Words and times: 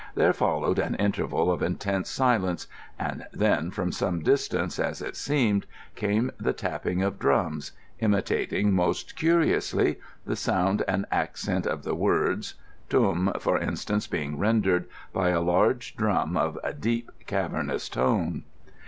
There 0.15 0.33
followed 0.33 0.79
an 0.79 0.95
interval 0.95 1.51
of 1.51 1.61
intense 1.61 2.09
silence, 2.09 2.65
and 2.97 3.27
then, 3.31 3.69
from 3.69 3.91
some 3.91 4.23
distance, 4.23 4.79
as 4.79 4.99
it 4.99 5.15
seemed, 5.15 5.67
came 5.93 6.31
the 6.39 6.53
tapping 6.53 7.03
of 7.03 7.19
drums, 7.19 7.73
imitating, 7.99 8.73
most 8.73 9.15
curiously, 9.15 9.99
the 10.25 10.35
sound 10.35 10.83
and 10.87 11.05
accent 11.11 11.67
of 11.67 11.83
the 11.83 11.93
words; 11.93 12.55
"tūm," 12.89 13.39
for 13.39 13.59
instance, 13.59 14.07
being 14.07 14.39
rendered 14.39 14.85
by 15.13 15.29
a 15.29 15.39
large 15.39 15.95
drum 15.95 16.35
of 16.35 16.57
deep, 16.79 17.11
cavernous 17.27 17.87
tone. 17.87 18.41